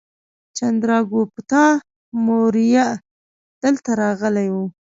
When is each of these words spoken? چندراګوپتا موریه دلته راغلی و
چندراګوپتا 0.57 1.65
موریه 2.25 2.87
دلته 3.61 3.89
راغلی 4.01 4.47
و 4.53 4.55